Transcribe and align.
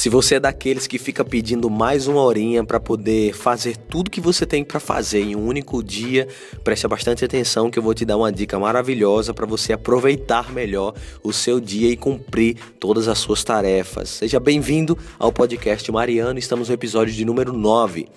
Se 0.00 0.08
você 0.08 0.36
é 0.36 0.40
daqueles 0.40 0.86
que 0.86 0.96
fica 0.96 1.22
pedindo 1.22 1.68
mais 1.68 2.06
uma 2.06 2.22
horinha 2.22 2.64
para 2.64 2.80
poder 2.80 3.34
fazer 3.34 3.76
tudo 3.76 4.10
que 4.10 4.18
você 4.18 4.46
tem 4.46 4.64
para 4.64 4.80
fazer 4.80 5.20
em 5.20 5.36
um 5.36 5.46
único 5.46 5.82
dia, 5.82 6.26
preste 6.64 6.88
bastante 6.88 7.22
atenção 7.22 7.70
que 7.70 7.78
eu 7.78 7.82
vou 7.82 7.92
te 7.92 8.06
dar 8.06 8.16
uma 8.16 8.32
dica 8.32 8.58
maravilhosa 8.58 9.34
para 9.34 9.44
você 9.44 9.74
aproveitar 9.74 10.54
melhor 10.54 10.94
o 11.22 11.34
seu 11.34 11.60
dia 11.60 11.90
e 11.90 11.98
cumprir 11.98 12.56
todas 12.80 13.08
as 13.08 13.18
suas 13.18 13.44
tarefas. 13.44 14.08
Seja 14.08 14.40
bem-vindo 14.40 14.96
ao 15.18 15.30
podcast 15.30 15.92
Mariano, 15.92 16.38
estamos 16.38 16.68
no 16.70 16.74
episódio 16.74 17.12
de 17.12 17.22
número 17.22 17.52
9. 17.52 18.08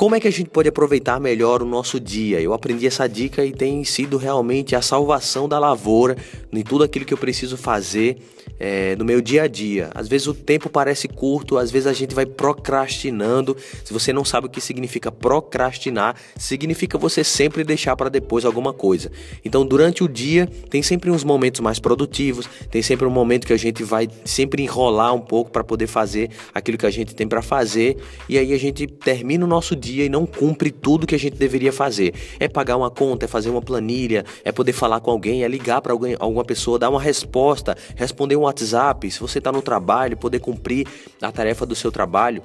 Como 0.00 0.14
é 0.14 0.18
que 0.18 0.26
a 0.26 0.32
gente 0.32 0.48
pode 0.48 0.66
aproveitar 0.66 1.20
melhor 1.20 1.62
o 1.62 1.66
nosso 1.66 2.00
dia? 2.00 2.40
Eu 2.40 2.54
aprendi 2.54 2.86
essa 2.86 3.06
dica 3.06 3.44
e 3.44 3.52
tem 3.52 3.84
sido 3.84 4.16
realmente 4.16 4.74
a 4.74 4.80
salvação 4.80 5.46
da 5.46 5.58
lavoura 5.58 6.16
em 6.52 6.62
tudo 6.62 6.84
aquilo 6.84 7.04
que 7.04 7.14
eu 7.14 7.18
preciso 7.18 7.56
fazer 7.56 8.18
é, 8.58 8.94
no 8.96 9.04
meu 9.04 9.20
dia 9.20 9.44
a 9.44 9.46
dia. 9.46 9.90
Às 9.94 10.08
vezes 10.08 10.26
o 10.26 10.34
tempo 10.34 10.68
parece 10.68 11.08
curto, 11.08 11.56
às 11.56 11.70
vezes 11.70 11.86
a 11.86 11.92
gente 11.92 12.14
vai 12.14 12.26
procrastinando. 12.26 13.56
Se 13.84 13.92
você 13.92 14.12
não 14.12 14.24
sabe 14.24 14.46
o 14.46 14.50
que 14.50 14.60
significa 14.60 15.10
procrastinar, 15.10 16.16
significa 16.36 16.98
você 16.98 17.24
sempre 17.24 17.64
deixar 17.64 17.96
para 17.96 18.08
depois 18.08 18.44
alguma 18.44 18.72
coisa. 18.72 19.10
Então, 19.44 19.64
durante 19.64 20.04
o 20.04 20.08
dia, 20.08 20.46
tem 20.68 20.82
sempre 20.82 21.10
uns 21.10 21.24
momentos 21.24 21.60
mais 21.60 21.78
produtivos, 21.78 22.48
tem 22.70 22.82
sempre 22.82 23.06
um 23.06 23.10
momento 23.10 23.46
que 23.46 23.52
a 23.52 23.58
gente 23.58 23.82
vai 23.82 24.08
sempre 24.24 24.62
enrolar 24.62 25.14
um 25.14 25.20
pouco 25.20 25.50
para 25.50 25.64
poder 25.64 25.86
fazer 25.86 26.30
aquilo 26.52 26.76
que 26.76 26.86
a 26.86 26.90
gente 26.90 27.14
tem 27.14 27.26
para 27.26 27.42
fazer, 27.42 27.96
e 28.28 28.36
aí 28.36 28.52
a 28.52 28.58
gente 28.58 28.86
termina 28.86 29.44
o 29.44 29.48
nosso 29.48 29.74
dia 29.74 30.04
e 30.04 30.08
não 30.08 30.26
cumpre 30.26 30.70
tudo 30.70 31.06
que 31.06 31.14
a 31.14 31.18
gente 31.18 31.36
deveria 31.36 31.72
fazer. 31.72 32.12
É 32.38 32.48
pagar 32.48 32.76
uma 32.76 32.90
conta, 32.90 33.24
é 33.24 33.28
fazer 33.28 33.48
uma 33.48 33.62
planilha, 33.62 34.24
é 34.44 34.52
poder 34.52 34.72
falar 34.72 35.00
com 35.00 35.10
alguém, 35.10 35.44
é 35.44 35.48
ligar 35.48 35.80
para 35.80 35.92
alguma 35.92 36.39
pessoa, 36.44 36.78
dar 36.78 36.90
uma 36.90 37.00
resposta, 37.00 37.76
responder 37.96 38.36
um 38.36 38.40
WhatsApp, 38.40 39.10
se 39.10 39.20
você 39.20 39.38
está 39.38 39.52
no 39.52 39.62
trabalho, 39.62 40.16
poder 40.16 40.40
cumprir 40.40 40.86
a 41.20 41.30
tarefa 41.30 41.64
do 41.66 41.74
seu 41.74 41.90
trabalho. 41.92 42.42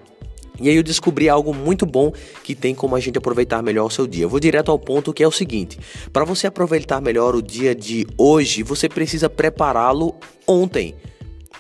E 0.59 0.69
aí 0.69 0.75
eu 0.75 0.83
descobri 0.83 1.27
algo 1.27 1.53
muito 1.53 1.85
bom 1.85 2.13
que 2.43 2.55
tem 2.55 2.73
como 2.73 2.95
a 2.95 2.99
gente 2.99 3.17
aproveitar 3.17 3.61
melhor 3.61 3.85
o 3.85 3.89
seu 3.89 4.07
dia. 4.07 4.23
Eu 4.23 4.29
vou 4.29 4.39
direto 4.39 4.71
ao 4.71 4.79
ponto 4.79 5.13
que 5.13 5.23
é 5.23 5.27
o 5.27 5.31
seguinte: 5.31 5.77
para 6.13 6.23
você 6.23 6.47
aproveitar 6.47 7.01
melhor 7.01 7.35
o 7.35 7.41
dia 7.41 7.75
de 7.75 8.07
hoje, 8.17 8.63
você 8.63 8.87
precisa 8.87 9.29
prepará-lo 9.29 10.15
ontem. 10.47 10.95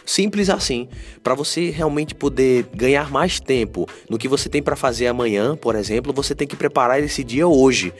Simples 0.05 0.49
assim. 0.49 0.87
Para 1.23 1.33
você 1.33 1.71
realmente 1.71 2.13
poder 2.13 2.67
ganhar 2.73 3.09
mais 3.09 3.39
tempo 3.39 3.89
no 4.07 4.17
que 4.17 4.27
você 4.27 4.47
tem 4.47 4.61
para 4.61 4.75
fazer 4.75 5.07
amanhã, 5.07 5.55
por 5.55 5.75
exemplo, 5.75 6.13
você 6.13 6.35
tem 6.35 6.47
que 6.47 6.55
preparar 6.55 7.03
esse 7.03 7.23
dia 7.23 7.47
hoje. 7.47 7.91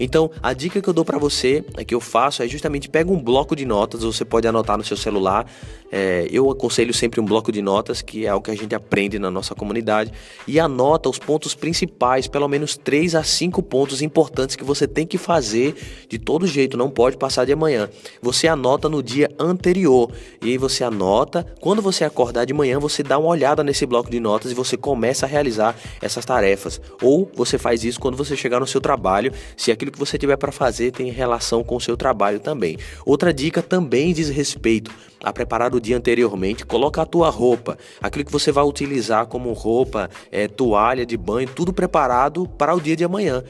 Então, 0.00 0.30
a 0.42 0.54
dica 0.54 0.80
que 0.80 0.88
eu 0.88 0.94
dou 0.94 1.04
para 1.04 1.18
você, 1.18 1.62
é 1.76 1.84
que 1.84 1.94
eu 1.94 2.00
faço, 2.00 2.42
é 2.42 2.48
justamente 2.48 2.88
pega 2.88 3.12
um 3.12 3.22
bloco 3.22 3.54
de 3.54 3.66
notas, 3.66 4.02
você 4.02 4.24
pode 4.24 4.48
anotar 4.48 4.78
no 4.78 4.82
seu 4.82 4.96
celular. 4.96 5.46
É, 5.90 6.28
eu 6.30 6.50
aconselho 6.50 6.94
sempre 6.94 7.20
um 7.20 7.24
bloco 7.24 7.50
de 7.50 7.60
notas, 7.60 8.00
que 8.00 8.26
é 8.26 8.28
algo 8.28 8.44
que 8.44 8.50
a 8.50 8.56
gente 8.56 8.74
aprende 8.74 9.18
na 9.18 9.30
nossa 9.30 9.54
comunidade, 9.54 10.12
e 10.46 10.60
anota 10.60 11.08
os 11.08 11.18
pontos 11.18 11.54
principais, 11.54 12.26
pelo 12.26 12.46
menos 12.48 12.76
3 12.76 13.14
a 13.14 13.24
5 13.24 13.62
pontos 13.62 14.00
importantes 14.02 14.56
que 14.56 14.64
você 14.64 14.86
tem 14.86 15.06
que 15.06 15.18
fazer 15.18 15.74
de 16.08 16.18
todo 16.18 16.46
jeito, 16.46 16.76
não 16.76 16.90
pode 16.90 17.16
passar 17.16 17.44
de 17.44 17.52
amanhã. 17.52 17.88
Você 18.22 18.46
anota 18.46 18.88
no 18.88 19.02
dia 19.02 19.30
anterior, 19.38 20.10
e 20.42 20.50
aí 20.50 20.58
você 20.58 20.84
anota, 20.84 21.46
quando 21.60 21.82
você 21.82 22.04
acordar 22.04 22.44
de 22.44 22.54
manhã, 22.54 22.78
você 22.78 23.02
dá 23.02 23.18
uma 23.18 23.28
olhada 23.28 23.64
nesse 23.64 23.84
bloco 23.84 24.10
de 24.10 24.20
notas 24.20 24.52
e 24.52 24.54
você 24.54 24.76
começa 24.76 25.26
a 25.26 25.28
realizar 25.28 25.76
essas 26.00 26.24
tarefas. 26.24 26.80
Ou 27.02 27.30
você 27.34 27.58
faz 27.58 27.84
isso 27.84 27.98
quando 27.98 28.16
você 28.16 28.36
chegar 28.36 28.60
no 28.60 28.66
seu 28.66 28.80
trabalho, 28.80 29.32
se 29.56 29.72
aquilo 29.72 29.90
que 29.90 29.98
você 29.98 30.16
tiver 30.18 30.36
para 30.36 30.52
fazer 30.52 30.92
tem 30.92 31.10
relação 31.10 31.64
com 31.64 31.76
o 31.76 31.80
seu 31.80 31.96
trabalho 31.96 32.38
também. 32.38 32.78
Outra 33.04 33.32
dica 33.32 33.62
também 33.62 34.12
diz 34.12 34.28
respeito 34.28 34.90
a 35.22 35.32
preparar 35.32 35.74
o 35.74 35.79
dia 35.80 35.96
anteriormente, 35.96 36.64
coloca 36.64 37.02
a 37.02 37.06
tua 37.06 37.30
roupa, 37.30 37.76
aquilo 38.00 38.24
que 38.24 38.32
você 38.32 38.52
vai 38.52 38.64
utilizar 38.64 39.26
como 39.26 39.52
roupa, 39.52 40.08
é, 40.30 40.46
toalha 40.46 41.04
de 41.04 41.16
banho, 41.16 41.48
tudo 41.48 41.72
preparado 41.72 42.46
para 42.58 42.74
o 42.74 42.80
dia 42.80 42.94
de 42.94 43.04
amanhã. 43.04 43.42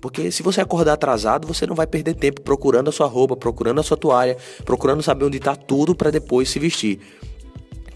Porque 0.00 0.30
se 0.30 0.42
você 0.42 0.60
acordar 0.60 0.92
atrasado, 0.92 1.46
você 1.48 1.66
não 1.66 1.74
vai 1.74 1.86
perder 1.86 2.14
tempo 2.14 2.40
procurando 2.42 2.88
a 2.88 2.92
sua 2.92 3.06
roupa, 3.06 3.36
procurando 3.36 3.80
a 3.80 3.82
sua 3.82 3.96
toalha, 3.96 4.36
procurando 4.64 5.02
saber 5.02 5.24
onde 5.24 5.38
está 5.38 5.56
tudo 5.56 5.94
para 5.94 6.10
depois 6.10 6.48
se 6.48 6.58
vestir. 6.58 7.00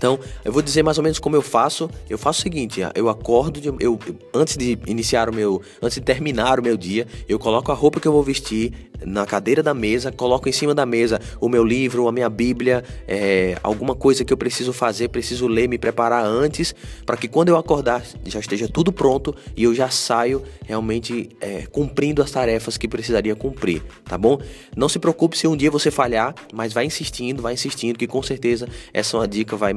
Então, 0.00 0.18
eu 0.42 0.50
vou 0.50 0.62
dizer 0.62 0.82
mais 0.82 0.96
ou 0.96 1.04
menos 1.04 1.18
como 1.18 1.36
eu 1.36 1.42
faço. 1.42 1.90
Eu 2.08 2.16
faço 2.16 2.40
o 2.40 2.42
seguinte: 2.42 2.80
eu 2.94 3.10
acordo, 3.10 3.60
de, 3.60 3.68
eu, 3.78 3.98
antes 4.32 4.56
de 4.56 4.78
iniciar 4.86 5.28
o 5.28 5.34
meu, 5.34 5.60
antes 5.82 5.96
de 5.96 6.00
terminar 6.00 6.58
o 6.58 6.62
meu 6.62 6.74
dia, 6.74 7.06
eu 7.28 7.38
coloco 7.38 7.70
a 7.70 7.74
roupa 7.74 8.00
que 8.00 8.08
eu 8.08 8.12
vou 8.12 8.22
vestir 8.22 8.90
na 9.04 9.26
cadeira 9.26 9.62
da 9.62 9.74
mesa, 9.74 10.12
coloco 10.12 10.48
em 10.48 10.52
cima 10.52 10.74
da 10.74 10.84
mesa 10.84 11.20
o 11.40 11.48
meu 11.48 11.64
livro, 11.64 12.08
a 12.08 12.12
minha 12.12 12.28
Bíblia, 12.28 12.84
é, 13.06 13.56
alguma 13.62 13.94
coisa 13.94 14.24
que 14.24 14.32
eu 14.32 14.36
preciso 14.36 14.72
fazer, 14.72 15.08
preciso 15.08 15.46
ler, 15.46 15.68
me 15.68 15.78
preparar 15.78 16.24
antes, 16.24 16.74
para 17.04 17.16
que 17.16 17.28
quando 17.28 17.48
eu 17.48 17.56
acordar 17.56 18.02
já 18.24 18.40
esteja 18.40 18.68
tudo 18.68 18.92
pronto 18.92 19.34
e 19.56 19.64
eu 19.64 19.74
já 19.74 19.90
saio 19.90 20.42
realmente 20.64 21.30
é, 21.40 21.66
cumprindo 21.70 22.22
as 22.22 22.30
tarefas 22.30 22.76
que 22.76 22.88
precisaria 22.88 23.34
cumprir, 23.34 23.82
tá 24.04 24.16
bom? 24.16 24.38
Não 24.76 24.88
se 24.88 24.98
preocupe 24.98 25.36
se 25.36 25.46
um 25.46 25.56
dia 25.56 25.70
você 25.70 25.90
falhar, 25.90 26.34
mas 26.52 26.72
vai 26.72 26.84
insistindo, 26.84 27.42
vai 27.42 27.54
insistindo, 27.54 27.98
que 27.98 28.06
com 28.06 28.22
certeza 28.22 28.68
essa 28.92 29.16
é 29.16 29.20
uma 29.20 29.28
dica 29.28 29.56
vai 29.56 29.72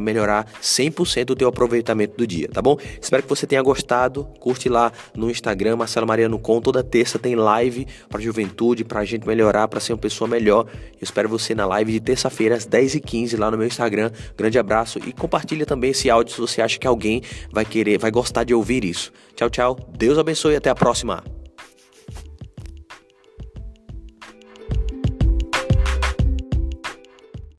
100% 0.62 1.32
o 1.32 1.36
teu 1.36 1.48
aproveitamento 1.48 2.16
do 2.18 2.26
dia, 2.26 2.48
tá 2.48 2.62
bom? 2.62 2.78
Espero 3.02 3.24
que 3.24 3.30
você 3.30 3.46
tenha 3.48 3.62
gostado, 3.62 4.26
curte 4.40 4.70
lá 4.70 4.92
no 5.16 5.30
Instagram, 5.30 5.76
Marcelo 5.76 6.08
Mariano 6.08 6.40
Com, 6.40 6.62
toda 6.62 6.84
terça 6.84 7.18
tem 7.18 7.36
live 7.36 7.88
para 8.10 8.22
juventude, 8.22 8.84
para 8.84 9.04
gente 9.04 9.28
melhorar, 9.28 9.68
para 9.68 9.80
ser 9.80 9.94
uma 9.94 10.00
pessoa 10.00 10.28
melhor. 10.28 10.66
Eu 10.94 11.04
espero 11.04 11.30
você 11.30 11.56
na 11.56 11.66
live 11.66 11.92
de 11.92 12.00
terça-feira 12.00 12.56
às 12.56 12.68
10h15 12.68 13.38
lá 13.38 13.50
no 13.50 13.58
meu 13.58 13.68
Instagram. 13.68 14.12
Grande 14.38 14.60
abraço 14.60 15.00
e 15.06 15.12
compartilha 15.12 15.66
também 15.66 15.92
esse 15.92 16.10
áudio 16.10 16.34
se 16.34 16.42
você 16.42 16.62
acha 16.62 16.80
que 16.80 16.88
alguém 16.88 17.22
vai 17.52 17.66
querer, 17.66 17.98
vai 17.98 18.12
gostar 18.12 18.44
de 18.44 18.54
ouvir 18.54 18.84
isso. 18.84 19.12
Tchau, 19.36 19.50
tchau. 19.50 19.78
Deus 19.98 20.18
abençoe 20.18 20.54
e 20.54 20.58
até 20.58 20.70
a 20.70 20.76
próxima. 20.76 21.43